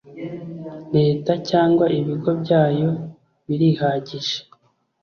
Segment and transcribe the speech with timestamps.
[0.95, 2.89] Leta Cyangwa Ibigo Byayo
[3.47, 4.37] Birihagije